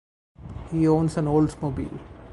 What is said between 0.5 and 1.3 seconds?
He owns an